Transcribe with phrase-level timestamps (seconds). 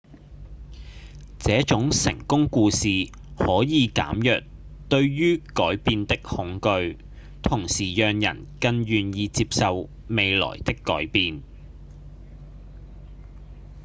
[1.37, 2.87] 這種成功故事
[3.37, 4.43] 可以減弱
[4.89, 6.97] 對於改變的恐懼
[7.43, 11.43] 同時讓人更願意接受未來的改變